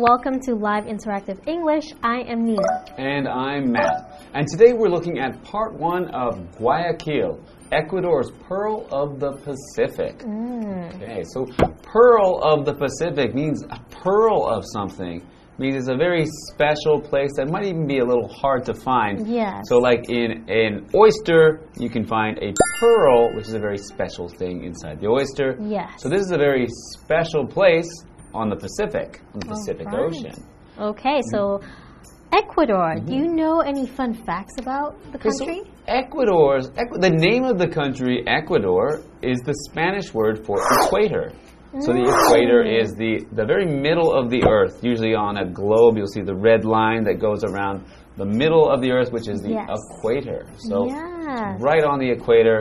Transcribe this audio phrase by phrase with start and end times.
[0.00, 1.84] welcome to Live Interactive English.
[2.02, 2.62] I am Nina.
[2.96, 4.24] And I'm Matt.
[4.32, 7.38] And today we're looking at part one of Guayaquil,
[7.70, 10.20] Ecuador's Pearl of the Pacific.
[10.20, 10.94] Mm.
[10.94, 11.44] Okay, so
[11.82, 15.22] Pearl of the Pacific means a pearl of something.
[15.58, 19.28] Means it's a very special place that might even be a little hard to find.
[19.28, 19.68] Yes.
[19.68, 24.26] So, like in an oyster, you can find a pearl, which is a very special
[24.26, 25.58] thing inside the oyster.
[25.60, 26.00] Yes.
[26.00, 27.90] So, this is a very special place
[28.34, 30.00] on the Pacific, on the Pacific right.
[30.00, 30.44] Ocean.
[30.78, 31.60] Okay, so
[32.32, 33.12] Ecuador, do Mm-hmm.
[33.12, 35.62] you know any fun facts about the Okay, so country?
[35.88, 41.32] Ecuador's Ecu- the name of the country Ecuador is the Spanish word for equator.
[41.80, 42.82] So the equator Mm.
[42.82, 44.82] is the the very middle of the earth.
[44.82, 47.84] Usually on a globe, you'll see the red line that goes around
[48.16, 49.68] the middle of the earth, which is the Yes.
[49.98, 50.46] equator.
[50.58, 51.60] So Yes.
[51.60, 52.60] right on the equator,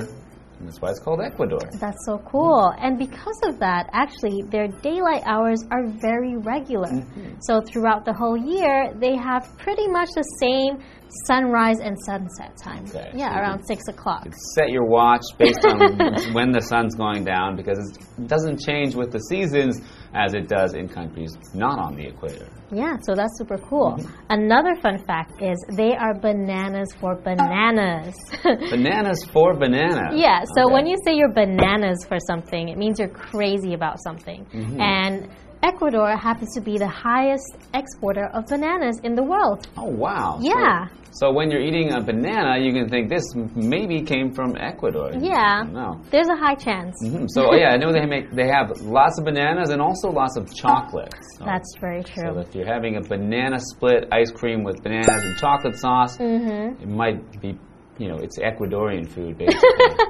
[0.60, 1.60] and that's why it's called Ecuador.
[1.80, 2.74] That's so cool.
[2.80, 6.90] And because of that, actually, their daylight hours are very regular.
[6.90, 7.36] Mm-hmm.
[7.42, 10.84] So throughout the whole year, they have pretty much the same
[11.26, 12.84] sunrise and sunset time.
[12.90, 14.28] Okay, Yeah, so around 6 o'clock.
[14.56, 15.80] Set your watch based on
[16.34, 17.80] when the sun's going down because
[18.18, 19.82] it doesn't change with the seasons
[20.14, 22.48] as it does in countries not on the equator.
[22.72, 23.94] Yeah, so that's super cool.
[23.98, 24.12] Mm-hmm.
[24.30, 28.16] Another fun fact is they are bananas for bananas.
[28.44, 30.14] Bananas for bananas.
[30.16, 30.74] Yeah, so Okay.
[30.74, 34.46] when you say you're bananas for something, it means you're crazy about something.
[34.46, 34.80] Mm-hmm.
[34.82, 35.30] And
[35.62, 39.68] Ecuador happens to be the highest exporter of bananas in the world.
[39.78, 40.38] Oh wow!
[40.42, 40.88] Yeah.
[41.12, 43.24] So, when you're eating a banana, you can think this
[43.56, 45.12] maybe came from Ecuador.
[45.20, 45.64] Yeah.
[45.70, 46.00] No.
[46.12, 46.96] There's a high chance.
[47.34, 50.54] So yeah, I know they make they have lots of bananas and also lots of
[50.56, 51.14] chocolate.
[51.40, 52.24] So, That's very true.
[52.34, 56.84] so if you're having a banana split ice cream with bananas and chocolate sauce, Mm-hmm.
[56.84, 57.58] it might be,
[57.98, 60.06] you know, it's Ecuadorian food basically.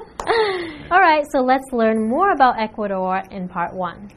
[0.90, 4.10] All right, so let's learn more about Ecuador in part one.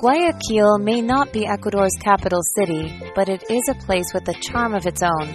[0.00, 4.74] Guayaquil may not be Ecuador's capital city, but it is a place with a charm
[4.74, 5.28] of its own.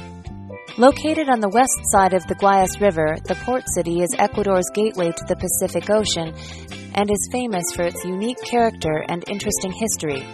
[0.79, 5.11] Located on the west side of the Guayas River, the port city is Ecuador's gateway
[5.11, 6.33] to the Pacific Ocean
[6.95, 10.25] and is famous for its unique character and interesting history.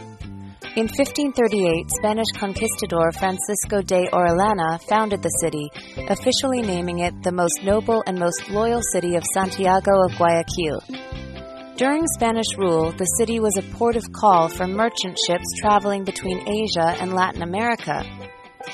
[0.80, 5.68] In 1538, Spanish conquistador Francisco de Orellana founded the city,
[6.08, 11.21] officially naming it the most noble and most loyal city of Santiago of Guayaquil.
[11.82, 16.48] During Spanish rule, the city was a port of call for merchant ships traveling between
[16.48, 18.06] Asia and Latin America,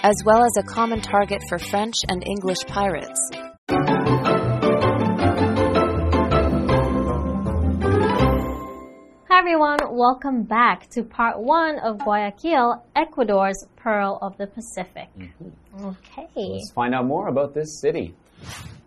[0.03, 3.17] as well as a common target for French and English pirates.
[9.29, 15.07] Hi everyone, welcome back to part one of Guayaquil, Ecuador's Pearl of the Pacific.
[15.17, 15.85] Mm-hmm.
[15.85, 16.28] Okay.
[16.35, 18.16] Let's find out more about this city.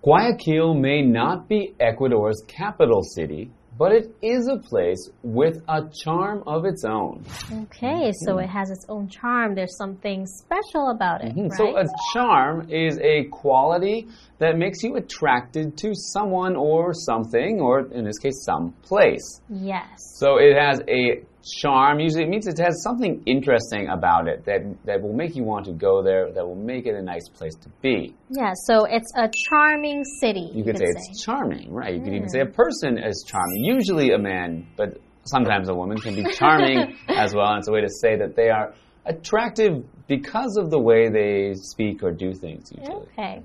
[0.03, 6.43] Guayaquil may not be Ecuador's capital city, but it is a place with a charm
[6.47, 7.25] of its own.
[7.63, 9.55] Okay, so it has its own charm.
[9.55, 11.35] There's something special about it.
[11.35, 11.49] Mm-hmm.
[11.57, 14.07] So, a charm is a quality
[14.39, 19.41] that makes you attracted to someone or something, or in this case, some place.
[19.49, 19.89] yes.
[20.19, 22.01] So, it has a charm.
[22.01, 25.67] Usually, it means it has something interesting about it that, that will make you want
[25.67, 28.15] to go there, that will make it a nice place to be.
[28.31, 30.51] Yeah, so it's a charming city.
[30.53, 31.95] You could say it's charming, right?
[31.95, 32.29] You could even hmm.
[32.29, 33.65] say a person is charming.
[33.65, 37.49] Usually a man, but sometimes a woman can be charming as well.
[37.49, 38.75] And it's a way to say that they are
[39.07, 43.07] attractive because of the way they speak or do things, usually.
[43.13, 43.43] Okay.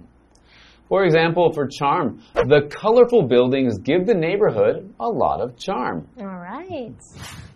[0.87, 6.07] For example, for charm, the colorful buildings give the neighborhood a lot of charm.
[6.19, 6.27] All
[6.69, 6.95] right.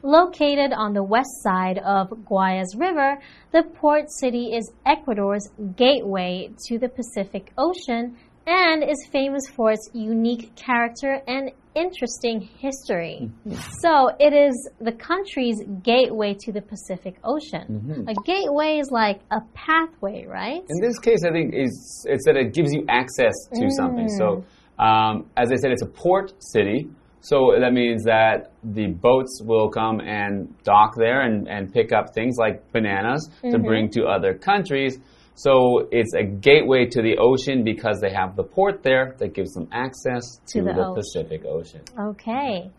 [0.01, 3.17] Located on the west side of Guayas River,
[3.51, 8.15] the port city is Ecuador's gateway to the Pacific Ocean
[8.47, 13.29] and is famous for its unique character and interesting history.
[13.47, 13.59] Mm-hmm.
[13.81, 17.67] So, it is the country's gateway to the Pacific Ocean.
[17.69, 18.09] Mm-hmm.
[18.09, 20.63] A gateway is like a pathway, right?
[20.67, 23.71] In this case, I think is it's that it gives you access to mm.
[23.71, 24.09] something.
[24.09, 24.45] So,
[24.79, 26.89] um, as I said, it's a port city.
[27.21, 32.13] So that means that the boats will come and dock there and, and pick up
[32.13, 33.65] things like bananas to mm-hmm.
[33.65, 34.97] bring to other countries.
[35.35, 39.53] So it's a gateway to the ocean because they have the port there that gives
[39.53, 40.93] them access to, To the the.
[40.95, 41.81] Pacific Ocean.
[41.97, 42.69] Okay.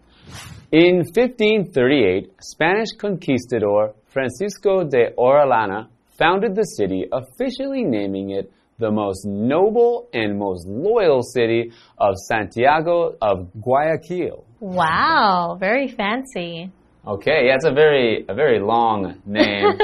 [0.71, 5.89] In 1538, Spanish conquistador Francisco de Orellana
[6.19, 13.17] founded the city, officially naming it the most noble and most loyal city of Santiago
[13.21, 14.44] of Guayaquil.
[14.61, 16.71] Wow, very fancy.
[17.06, 19.65] Okay, yeah, it's a very a very long name.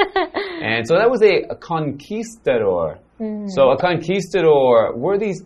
[0.62, 2.98] and so that was a, a conquistador.
[3.20, 3.48] Mm.
[3.48, 5.42] So a conquistador were these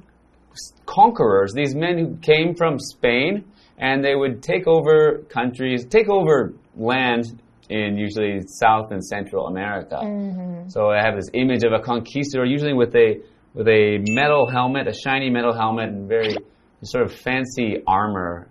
[0.87, 3.45] conquerors, these men who came from Spain,
[3.79, 10.01] and they would take over countries, take over land in usually South and Central America.
[10.03, 10.69] Mm-hmm.
[10.69, 13.21] So I have this image of a conquistador, usually with a
[13.55, 16.37] with a metal helmet, a shiny metal helmet, and very
[16.83, 18.49] sort of fancy armor,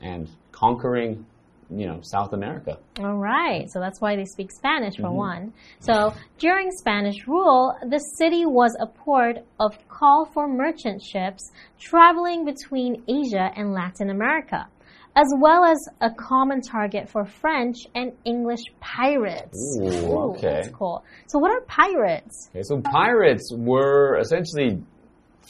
[0.00, 1.24] and conquering,
[1.70, 2.78] you know, South America.
[2.98, 5.16] All right, so that's why they speak Spanish for mm-hmm.
[5.16, 5.52] one.
[5.80, 11.50] So during Spanish rule, the city was a port of call for merchant ships
[11.80, 14.66] traveling between Asia and Latin America,
[15.14, 19.58] as well as a common target for French and English pirates.
[19.80, 20.62] Ooh, okay.
[20.62, 21.04] That's cool.
[21.28, 22.48] So, what are pirates?
[22.50, 24.82] Okay, so pirates were essentially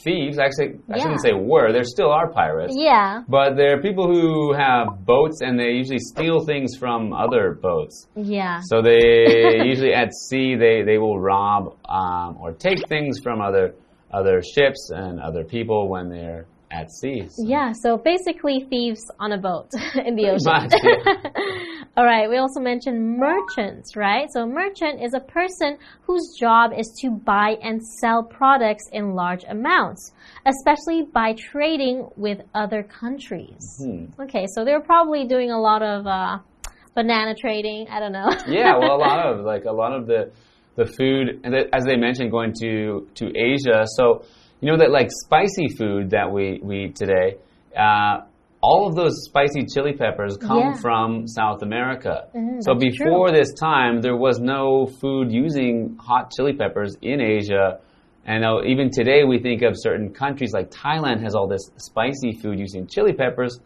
[0.03, 0.37] thieves.
[0.37, 1.03] Actually, I Yeah.
[1.03, 1.71] shouldn't say were.
[1.71, 2.73] There still are pirates.
[2.77, 8.07] Yeah, But they're people who have boats and they usually steal things from other boats.
[8.15, 8.59] yeah.
[8.63, 13.75] So they usually at sea they, they will rob um, or take things from other
[14.11, 17.27] other ships and other people when they're at sea.
[17.29, 19.69] So Yeah, so basically thieves on a boat
[20.05, 20.43] in the ocean.
[20.45, 21.83] much, yeah.
[21.95, 24.27] All right, we also mentioned merchants, right?
[24.33, 29.43] So, merchant is a person whose job is to buy and sell products in large
[29.47, 30.11] amounts,
[30.47, 33.63] especially by trading with other countries.
[33.77, 34.05] Hmm.
[34.23, 36.39] Okay, so they're probably doing a lot of uh,
[36.95, 37.87] banana trading.
[37.91, 38.31] I don't know.
[38.47, 40.31] yeah, well, a lot of like a lot of the
[40.75, 43.83] the food, and the, as they mentioned, going to to Asia.
[43.85, 44.23] So
[44.63, 47.35] you know that like spicy food that we we eat today.
[47.77, 48.21] Uh,
[48.61, 50.73] all of those spicy chili peppers come Yeah.
[50.81, 52.27] from South America.
[52.61, 57.79] so that's before this time, there was no food using hot chili peppers in Asia.
[58.25, 62.31] And uh, even today, we think of certain countries like Thailand has all this spicy
[62.41, 63.59] food using chili peppers.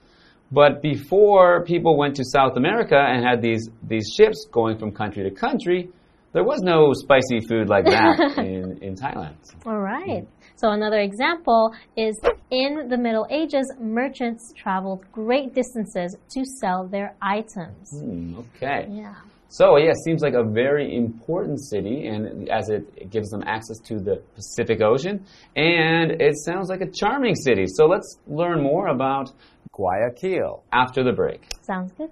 [0.51, 5.21] But before people went to South America and had these, these ships going from country
[5.29, 5.89] to country,
[6.33, 9.35] there was no spicy food like that in, in Thailand.
[9.65, 10.25] All right.
[10.57, 12.19] So another example is
[12.50, 17.92] in the Middle Ages, merchants traveled great distances to sell their items.
[17.92, 18.88] Hmm, okay.
[18.89, 19.13] Yeah.
[19.50, 23.44] So, yeah, it seems like a very important city, and as it, it gives them
[23.45, 25.25] access to the Pacific Ocean,
[25.56, 27.65] and it sounds like a charming city.
[27.68, 29.31] So, let's learn more about
[29.71, 31.48] Guayaquil after the break.
[31.62, 32.10] Sounds good.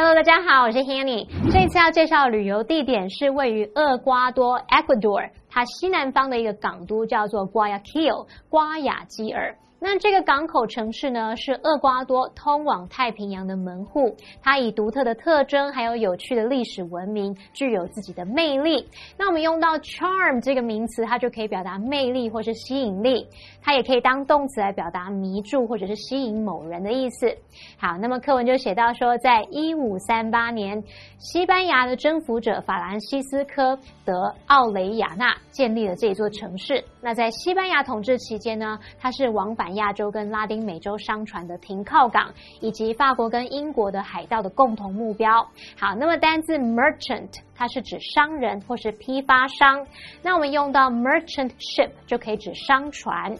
[0.00, 1.26] Hello，大家好，我是 Hanny。
[1.50, 9.56] 这次要介绍的旅游地点是位于厄瓜多 （Ecuador） 它西南方的一个港都，叫做 Guayaquil（ 瓜亚基尔）。
[9.80, 14.14] 那这个港口城市呢，是厄瓜多通往太平洋的门户。
[14.42, 18.88] 它以独特的特征，还有有趣的历史文明，具有自己的魅力。
[19.16, 23.26] 那我们用到 charm 这个名词，它就可以表达魅力或是吸引力。
[23.62, 27.32] 它也可以当动词来表达迷住或者是吸引某人的意思。
[27.78, 30.82] 好，那么课文就写到说，在一五三八年，
[31.18, 36.82] 西班牙的征服者法兰西斯科德奥雷亚纳建立了这座城市。
[37.00, 45.46] 那在西班牙统治期间呢，它是往返亚洲跟拉丁美洲商船的停靠港，以及法国跟英国的海盗的共同目标。
[45.78, 49.86] 好，那么单字 merchant 它是指商人或是批发商，
[50.22, 53.36] 那我们用到 merchant ship 就可以指商船。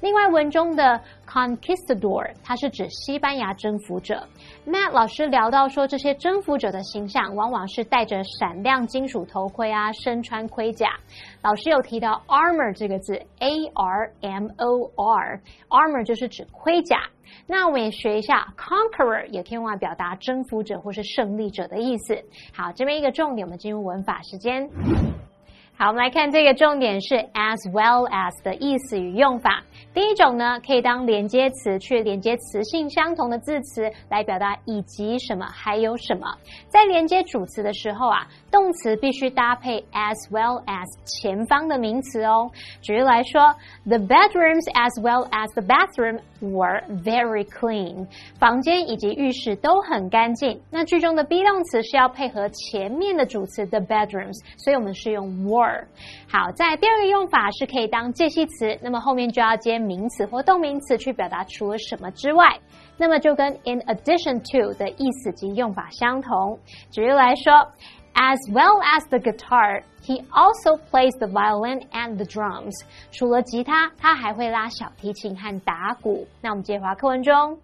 [0.00, 4.26] 另外，文中的 conquistador 它是指西班牙征服者。
[4.66, 10.88] Matt 老师聊到说，这些征服者的形象往往是戴着闪亮金属头盔啊，身穿盔甲。
[11.42, 16.98] 老师有提到 armor 这个字，A R M O R，armor 就是指盔甲。
[17.46, 22.16] 那我们也学一下 conqueror，也可以用来表达征服者或是胜利者的意思。
[22.52, 24.68] 好，这边一个重点，我们进入文法时间。
[25.80, 29.62] 好，我们来看这个重点是 as well as 的意思与用法。
[29.94, 36.26] 第一种呢，可以当连接词去连接词性相同的字词，来表达以及什么还有什么。
[36.68, 42.50] 在连接主词的时候啊，动词必须搭配 as well as 前方的名词哦。
[42.82, 43.40] 举例来说
[43.86, 48.06] ，The bedrooms as well as the bathroom were very clean。
[48.38, 50.60] 房间以及浴室都很干净。
[50.70, 55.69] 那句中的 be 动词是要配合前面的主词 the bedrooms，所以我们是用 were。
[56.30, 62.58] 好，在第二个用法是可以当介系词，那么后面就要接名词或动名词去表达除了什么之外，
[62.96, 66.58] 那么就跟 in addition to 的意思及用法相同。
[66.90, 67.52] 举例来说
[68.14, 69.82] ，as well as the guitar。
[70.02, 72.72] He also plays the violin and the drums。
[73.12, 76.26] 除了吉他，他还会拉小提琴和打鼓。
[76.40, 77.58] 那我们接着回课文中。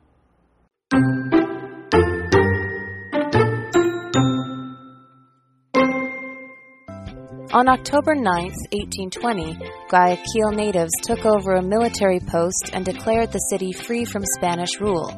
[7.57, 9.57] On October 9, 1820,
[9.89, 15.09] Guayaquil natives took over a military post and declared the city free from Spanish rule.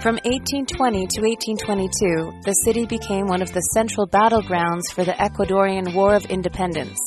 [0.00, 5.92] From 1820 to 1822, the city became one of the central battlegrounds for the Ecuadorian
[5.92, 6.98] War of Independence.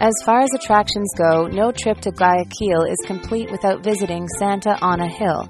[0.00, 5.06] As far as attractions go, no trip to Guayaquil is complete without visiting Santa Ana
[5.06, 5.48] Hill.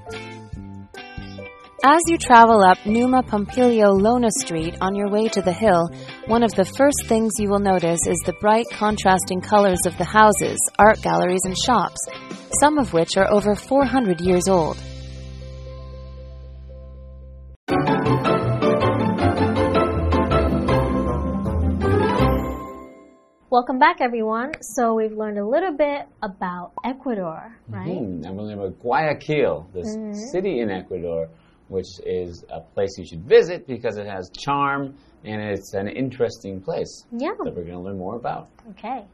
[1.86, 5.90] As you travel up Numa Pompilio Llona Street on your way to the hill,
[6.28, 10.04] one of the first things you will notice is the bright contrasting colors of the
[10.04, 12.00] houses, art galleries, and shops,
[12.58, 14.78] some of which are over 400 years old.
[23.50, 24.52] Welcome back, everyone.
[24.62, 27.88] So we've learned a little bit about Ecuador, right?
[27.88, 31.28] Mm, I'm learning about Guayaquil, this city in Ecuador,
[31.68, 34.94] which is a place you should visit because it has charm
[35.24, 37.30] and it's an interesting place Yeah.
[37.44, 38.48] that we're going to learn more about.
[38.70, 39.04] Okay.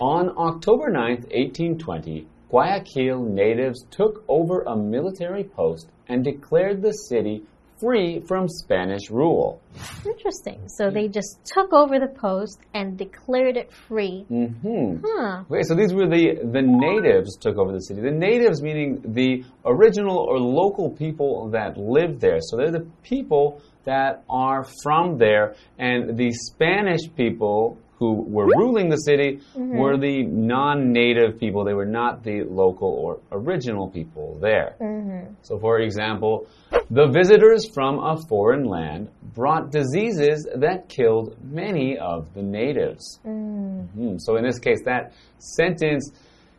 [0.00, 7.42] On October 9th, 1820, Guayaquil natives took over a military post and declared the city
[7.80, 9.60] free from Spanish rule.
[10.04, 10.68] Interesting.
[10.68, 14.24] So they just took over the post and declared it free.
[14.28, 15.44] hmm Huh.
[15.50, 18.00] Okay, so these were the the natives took over the city.
[18.00, 22.38] The natives meaning the original or local people that lived there.
[22.40, 28.90] So they're the people that are from there, and the Spanish people who were ruling
[28.90, 31.64] the city were the non-native people.
[31.64, 34.76] They were not the local or original people there.
[34.80, 36.46] Mhm so, for example,
[36.90, 43.20] the visitors from a foreign land brought diseases that killed many of the natives.
[43.24, 44.20] Mhm.
[44.20, 46.12] So, in this case, that sentence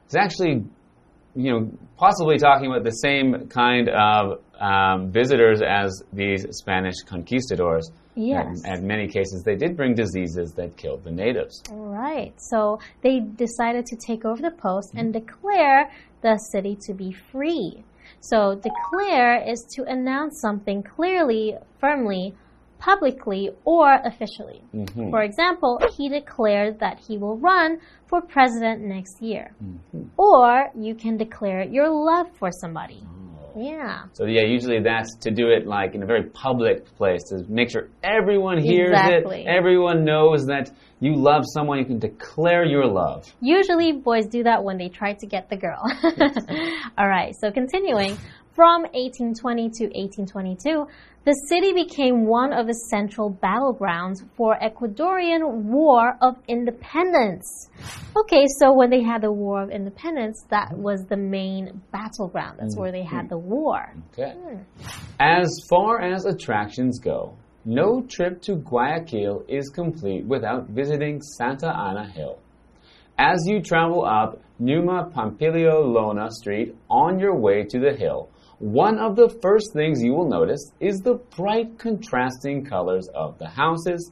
[0.09, 0.65] is actually,
[1.35, 7.89] you know, possibly talking about the same kind of um, visitors as these Spanish conquistadors.
[8.15, 8.63] Yes.
[8.65, 11.61] And in many cases, they did bring diseases that killed the natives.
[11.71, 12.33] Right.
[12.37, 15.91] So they decided to take over the post and declare
[16.21, 17.83] the city to be free.
[18.19, 22.35] So declare is to announce something clearly, firmly,
[22.79, 24.61] publicly, or officially.
[24.73, 25.09] Mm-hmm.
[25.09, 29.55] For example, he declared that he will run for president next year.
[29.63, 30.03] Mm-hmm.
[30.17, 33.03] Or you can declare your love for somebody.
[33.03, 33.26] Mm.
[33.57, 34.03] Yeah.
[34.13, 37.71] So yeah, usually that's to do it like in a very public place to make
[37.71, 39.41] sure everyone hears Exactly.
[39.41, 41.79] it, everyone knows that you love someone.
[41.79, 43.25] You can declare your love.
[43.41, 45.81] Usually, boys do that when they try to get the girl.
[46.97, 48.17] All right, so continuing.
[48.55, 50.87] From 1820 to 1822,
[51.27, 57.67] the city became one of the central battlegrounds for Ecuadorian War of Independence.
[58.15, 62.59] Okay, so when they had the War of Independence, that was the main battleground.
[62.61, 63.93] That's where they had the war.
[64.13, 64.35] Okay.
[64.37, 64.59] Hmm.
[65.19, 72.09] As far as attractions go, no trip to Guayaquil is complete without visiting Santa Ana
[72.09, 72.39] Hill.
[73.19, 78.97] As you travel up Numa Pompilio Llona Street on your way to the hill, one
[78.97, 84.11] of the first things you will notice is the bright contrasting colors of the houses,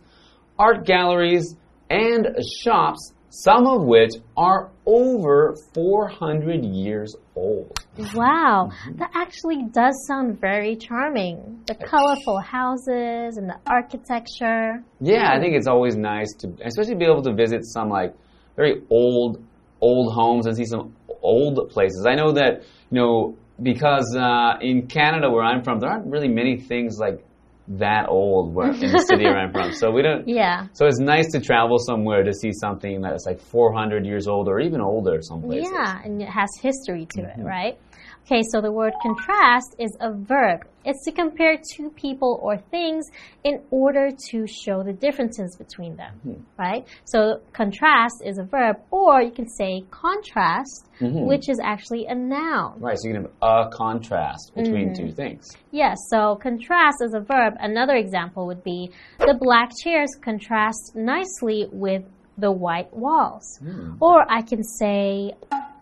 [0.59, 1.55] art galleries,
[1.89, 2.27] and
[2.61, 7.79] shops, some of which are over 400 years old.
[8.13, 8.97] Wow, mm-hmm.
[8.97, 11.63] that actually does sound very charming.
[11.65, 14.83] The colorful houses and the architecture.
[15.01, 18.13] Yeah, I think it's always nice to, especially be able to visit some like
[18.55, 19.43] very old,
[19.81, 22.05] old homes and see some old places.
[22.07, 22.61] I know that
[22.91, 27.23] you know because uh, in Canada where I'm from, there aren't really many things like
[27.67, 29.73] that old where, in the city where I'm from.
[29.73, 30.27] So we don't.
[30.35, 30.67] Yeah.
[30.73, 34.59] So it's nice to travel somewhere to see something that's like 400 years old or
[34.59, 35.71] even older some places.
[35.71, 37.77] Yeah, and it has history to it, right?
[38.25, 40.61] Okay, so the word contrast is a verb.
[40.83, 43.05] It's to compare two people or things
[43.43, 46.41] in order to show the differences between them, mm-hmm.
[46.57, 46.87] right?
[47.05, 51.27] So contrast is a verb, or you can say contrast, mm-hmm.
[51.27, 52.79] which is actually a noun.
[52.79, 55.15] Right, so you can have a contrast between two mm-hmm.
[55.15, 55.47] things.
[55.71, 57.53] Yes, so contrast is a verb.
[57.59, 58.89] Another example would be
[59.19, 62.03] the black chairs contrast nicely with
[62.37, 63.59] the white walls.
[63.59, 63.93] Hmm.
[64.01, 65.33] Or I can say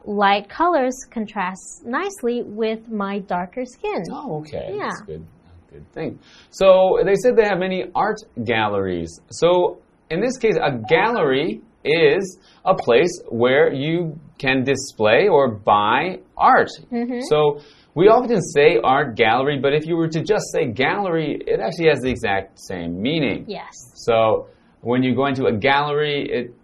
[0.05, 4.03] light colors contrast nicely with my darker skin.
[4.12, 4.74] Oh, okay.
[4.75, 4.89] Yeah.
[4.89, 5.25] That's good.
[5.72, 6.19] Good thing.
[6.51, 9.19] So they said they have many art galleries.
[9.31, 9.79] So
[10.10, 16.69] in this case, a gallery is a place where you can display or buy art.
[16.91, 17.22] Mm-hmm.
[17.27, 17.60] So
[17.95, 21.89] we often say art gallery, but if you were to just say gallery, it actually
[21.89, 23.45] has the exact same meaning.
[23.48, 23.72] Yes.
[23.95, 24.48] So
[24.81, 26.55] when you go into a gallery, it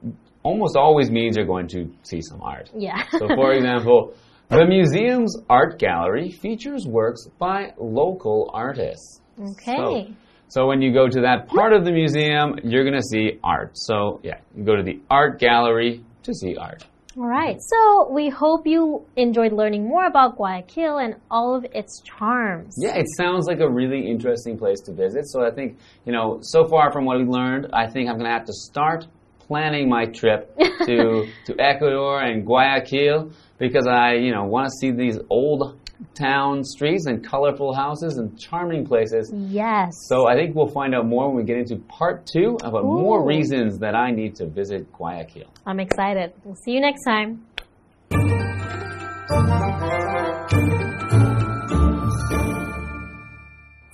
[0.43, 2.69] almost always means you're going to see some art.
[2.75, 3.03] Yeah.
[3.11, 4.13] So, for example,
[4.49, 9.21] the museum's art gallery features works by local artists.
[9.39, 9.75] okay.
[9.77, 10.13] So,
[10.47, 13.71] so when you go to that part of the museum, you're going to see art.
[13.75, 16.83] So, yeah, you go to the art gallery to see art.
[17.17, 22.01] All right, so we hope you enjoyed learning more about Guayaquil and all of its
[22.01, 22.75] charms.
[22.77, 25.25] Yeah, it sounds like a really interesting place to visit.
[25.25, 28.29] So I think, you know, so far from what we learned, I think I'm going
[28.29, 29.05] to have to start
[29.49, 34.91] planning my trip to to Ecuador and Guayaquil because I, you know, want to see
[34.91, 35.77] these old
[36.13, 39.33] town streets and colorful houses and charming places.
[39.35, 39.91] Yes.
[40.07, 43.01] So I think we'll find out more when we get into part two about Ooh.
[43.01, 45.51] more reasons that I need to visit Guayaquil.
[45.65, 46.31] I'm excited.
[46.45, 47.43] We'll see you next time.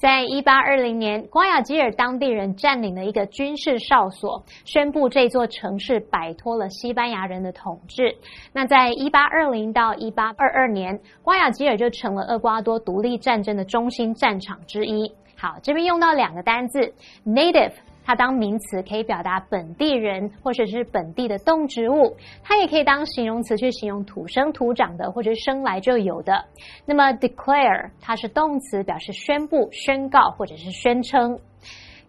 [0.06, 8.16] 在一八二零年，瓜亚基尔当地人占领了一个军事哨所，宣布这座城市摆脱了西班牙人的统治。
[8.54, 15.12] 那在一八二零到一八二二年，瓜亚基尔就成了厄瓜多独立战争的中心战场之一。
[15.36, 16.94] 好，这边用到两个单字
[17.26, 17.74] ，native。
[18.06, 26.46] 它当名词可以表达本地人或者是本地的动植物，它也可以当形容词去形容土生土长的或者是生来就有的。
[26.86, 31.40] 那么 declare 它是动词，表示宣布、宣告或者是宣称。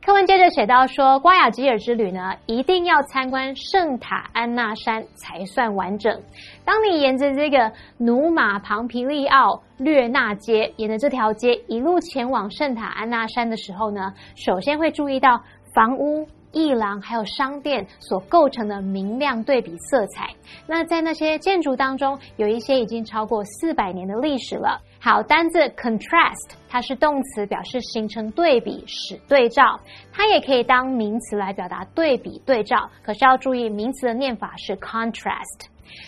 [0.05, 6.23] 课文接着写到说，瓜亚吉尔之旅呢，一定要参观圣塔安娜山才算完整。
[6.65, 15.43] 当你沿着这个努马庞皮利奥略纳街，沿着这条街一路前往圣塔安娜山的时候呢，首先会注意到。
[15.77, 20.31] 房屋、艺廊还有商店所构成的明亮对比色彩。
[20.67, 24.81] 那在那些建筑当中，有一些已经超过四百年的历史了。
[24.99, 29.79] 好，单字 contrast，它是动词，表示形成对比、使对照。
[30.15, 32.89] 它也可以当名词来表达对比、对照。
[33.03, 35.67] 可是要注意，名词的念法是 contrast。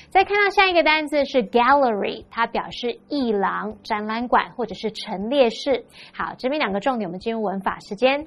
[0.09, 5.85] 再看到下一个单字是 gallery，它表示艺廊、展览馆或者是陈列室。
[6.14, 8.26] 好，这边两个重点，我们进入文法时间。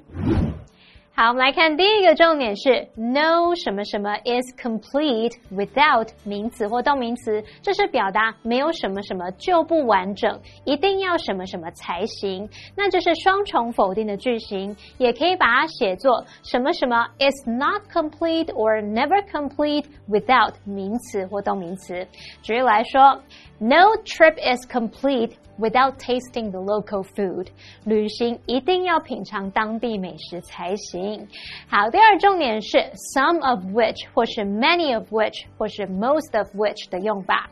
[1.14, 12.48] 好，我们来看第一个重点是 no 什么什么 is complete without 名词或动名词，这是表达没有什么什么就不完整，一定要什么什么才行。
[12.74, 22.06] 那这是双重否定的句型，也可以把它写作什么什么 is not complete or never complete without 名词或动名词。
[22.40, 23.20] 举例来说
[23.61, 27.47] ，No trip is complete。without tasting the local food，
[27.83, 31.27] 旅行一定要品尝当地美食才行。
[31.67, 32.77] 好，第二重点是
[33.15, 37.49] some of which 或是 many of which 或是 most of which 的用法。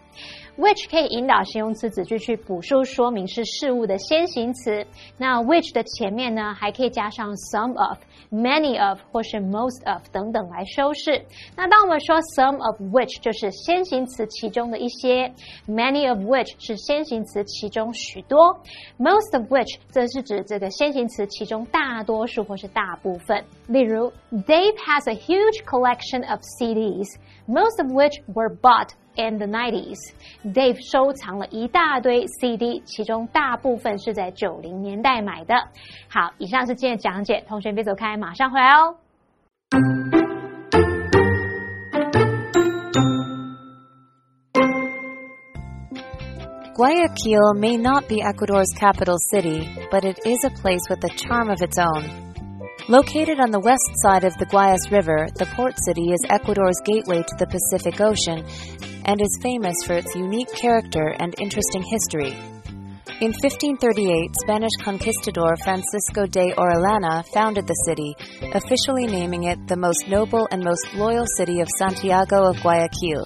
[0.60, 4.86] which 可以引导形容词子句去补述说明是事物的先行词。
[5.18, 11.24] 那 which 的前面呢，还可以加上 some of、many of 或是 most of 等等来修饰。
[11.56, 15.34] 那当我们说 some of which 就是先行词其中的一些，
[15.68, 18.58] many of which 是先行词其中许多，
[18.98, 23.44] most of which 则是指这个先行词其中大多数或是大部分。
[23.68, 27.08] 例如，Dave has a huge collection of CDs,
[27.48, 29.98] most of which were bought in the 90s.
[30.44, 35.56] Dave 收藏了一大堆 CD，其中大部分是在九零年代买的。
[36.10, 38.98] 好，以上是今天的讲解，同学别走开，马上回来哦。
[46.76, 51.62] Guayaquil may not be Ecuador's capital city, but it is a place with a charm of
[51.62, 52.04] its own.
[52.91, 57.23] Located on the west side of the Guayas River, the port city is Ecuador's gateway
[57.23, 58.43] to the Pacific Ocean
[59.07, 62.35] and is famous for its unique character and interesting history.
[63.23, 68.11] In 1538, Spanish conquistador Francisco de Orellana founded the city,
[68.59, 73.23] officially naming it the most noble and most loyal city of Santiago of Guayaquil.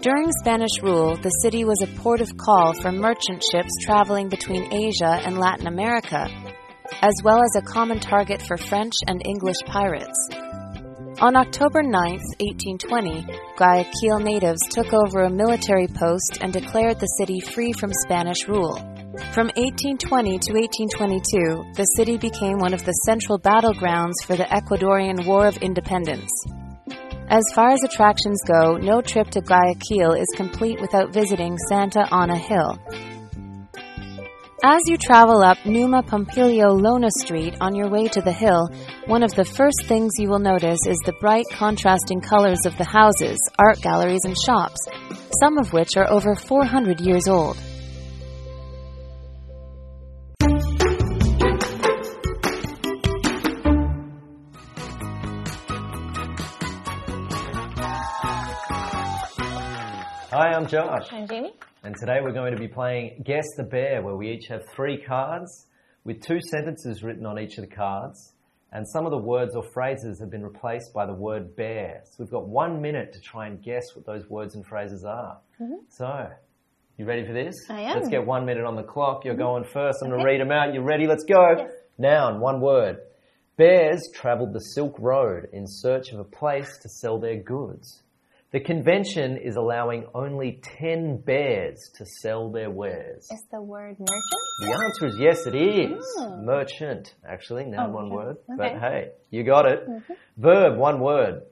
[0.00, 4.72] During Spanish rule, the city was a port of call for merchant ships traveling between
[4.72, 6.30] Asia and Latin America,
[7.02, 10.28] as well as a common target for French and English pirates.
[11.20, 13.26] On October 9, 1820,
[13.56, 18.76] Guayaquil natives took over a military post and declared the city free from Spanish rule.
[19.34, 25.26] From 1820 to 1822, the city became one of the central battlegrounds for the Ecuadorian
[25.26, 26.30] War of Independence.
[27.28, 32.36] As far as attractions go, no trip to Guayaquil is complete without visiting Santa Ana
[32.36, 32.78] Hill,
[34.62, 38.68] as you travel up Numa Pompilio Llona Street on your way to the hill,
[39.06, 42.84] one of the first things you will notice is the bright contrasting colors of the
[42.84, 44.86] houses, art galleries, and shops,
[45.40, 47.56] some of which are over 400 years old.
[60.32, 61.08] Hi, I'm Josh.
[61.12, 61.52] I'm Jamie.
[61.82, 64.98] And today we're going to be playing Guess the Bear, where we each have three
[65.00, 65.66] cards
[66.04, 68.34] with two sentences written on each of the cards.
[68.70, 72.02] And some of the words or phrases have been replaced by the word bear.
[72.04, 75.38] So we've got one minute to try and guess what those words and phrases are.
[75.58, 75.76] Mm-hmm.
[75.88, 76.28] So,
[76.98, 77.54] you ready for this?
[77.70, 77.96] I am.
[77.96, 79.24] Let's get one minute on the clock.
[79.24, 79.42] You're mm-hmm.
[79.42, 80.00] going first.
[80.02, 80.74] I'm going to read them out.
[80.74, 81.06] You ready?
[81.06, 81.66] Let's go.
[81.96, 82.98] Noun, one word.
[83.56, 88.02] Bears traveled the Silk Road in search of a place to sell their goods.
[88.52, 93.28] The convention is allowing only 10 bears to sell their wares.
[93.30, 94.42] Is the word merchant?
[94.60, 96.04] The answer is yes, it is.
[96.18, 96.46] Hmm.
[96.46, 98.36] Merchant, actually, noun, oh, one word.
[98.48, 99.88] But hey, you got it.
[99.88, 100.12] Mm-hmm.
[100.38, 101.42] Verb, one word.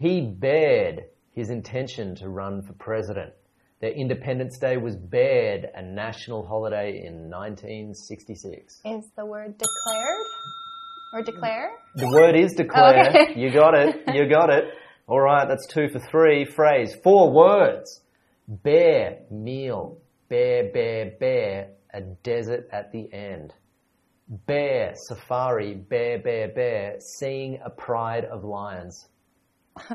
[0.00, 3.34] He bared his intention to run for president.
[3.80, 8.80] Their Independence Day was bared a national holiday in 1966.
[8.84, 10.26] Is the word declared?
[11.14, 11.70] Or declare?
[11.94, 13.08] The word is declare.
[13.08, 13.40] Okay.
[13.40, 13.94] You got it.
[14.12, 14.64] You got it.
[15.08, 16.44] All right, that's two for three.
[16.44, 18.02] Phrase, four words.
[18.46, 19.98] Bear, meal.
[20.28, 21.70] Bear, bear, bear.
[21.94, 23.54] A desert at the end.
[24.46, 25.74] Bear, safari.
[25.74, 26.96] Bear, bear, bear.
[27.00, 29.08] Seeing a pride of lions.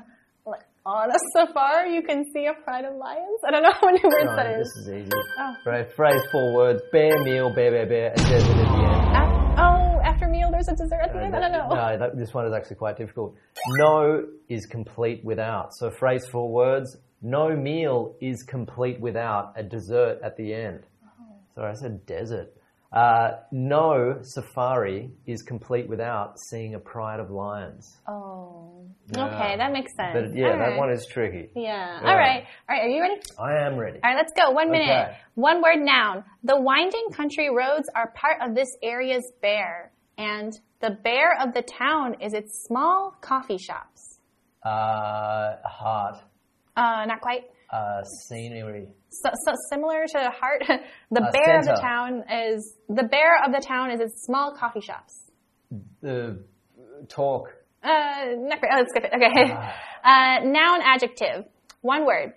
[0.46, 3.40] Like on a safari, you can see a pride of lions?
[3.48, 4.88] I don't know how many words No, that this is.
[4.88, 5.10] is easy.
[5.40, 5.54] Oh.
[5.66, 6.82] Right, phrase, four words.
[6.92, 7.54] Bear, meal.
[7.56, 8.12] Bear, bear, bear.
[8.12, 9.16] A desert at the end.
[9.16, 11.36] Af- oh, after meal, there's a dessert at the end?
[11.36, 11.68] I don't know.
[11.70, 13.36] No, that, this one is actually quite difficult.
[13.78, 15.74] No is complete without.
[15.76, 16.98] So phrase four words.
[17.22, 20.82] No meal is complete without a dessert at the end.
[21.56, 22.54] Sorry, I said desert.
[22.92, 27.98] Uh, no safari is complete without seeing a pride of lions.
[28.08, 28.86] Oh.
[29.16, 29.26] Yeah.
[29.26, 30.14] Okay, that makes sense.
[30.14, 30.78] But yeah, All that right.
[30.78, 31.50] one is tricky.
[31.56, 32.02] Yeah.
[32.02, 32.08] Yeah.
[32.08, 32.46] All right.
[32.70, 33.20] All right, are you ready?
[33.40, 34.00] I am ready.
[34.04, 34.52] All right, let's go.
[34.52, 34.90] One minute.
[34.90, 35.18] Okay.
[35.36, 36.24] One word noun.
[36.44, 41.62] The winding country roads are part of this area's bear, and the bear of the
[41.62, 44.20] town is its small coffee shops.
[44.64, 46.18] Uh, heart,
[46.76, 47.44] Uh, not quite.
[47.72, 50.64] uh, scenery, So, so similar to heart.
[51.12, 54.56] the Uh, bear of the town is the bear of the town is its small
[54.56, 55.14] coffee shops.
[56.08, 56.34] uh,
[57.10, 57.50] talk,
[57.84, 58.72] Uh, not quite.
[58.74, 59.14] Oh, let's skip it.
[59.14, 59.54] Okay.
[60.06, 61.46] Uh, noun adjective.
[61.82, 62.34] One word.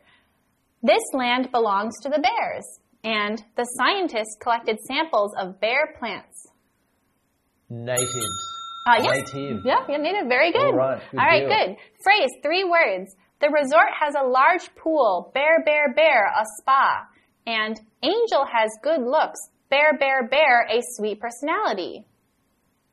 [0.84, 2.64] This land belongs to the bears,
[3.02, 6.46] and the scientists collected samples of bear plants.
[7.70, 8.52] Natives,
[8.86, 9.32] Uh, yes.
[9.34, 9.62] native.
[9.64, 10.28] Yeah, yeah, native.
[10.28, 10.62] Very good.
[10.62, 11.56] All right, good All right, deal.
[11.58, 11.76] good.
[12.02, 13.14] Phrase, three words.
[13.40, 15.30] The resort has a large pool.
[15.34, 17.06] Bear, bear, bear, a spa.
[17.46, 19.38] And Angel has good looks.
[19.70, 22.06] Bear, bear, bear, a sweet personality.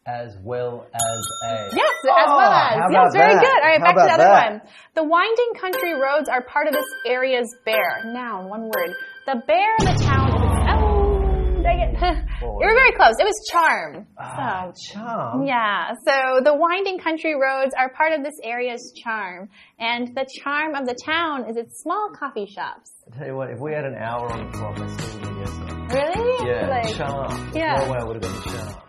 [0.06, 1.70] as well as a.
[1.74, 2.74] Yes, as Oh, well as.
[2.76, 3.42] how Yes, very that?
[3.42, 3.64] good.
[3.64, 4.52] All right, How back to the other that?
[4.52, 4.62] one.
[4.96, 8.02] The winding country roads are part of this area's bear.
[8.08, 8.92] Noun, one word.
[9.28, 10.43] The bear of the town.
[11.64, 11.94] Dang it.
[12.42, 13.16] you were very close.
[13.20, 14.06] It was charm.
[14.20, 15.46] Ah, So, charm.
[15.46, 19.50] yeah, so the winding country roads are part of this area's charm,
[19.80, 22.92] and the charm of the town is its small coffee shops.
[23.12, 25.28] I tell you what, if we had an hour on the clock, I still would
[25.28, 26.16] have guessed that.
[26.16, 26.50] Really?
[26.50, 27.52] Yeah, Like, charm.
[27.54, 27.76] yeah.
[27.86, 28.83] No way I would have got charm.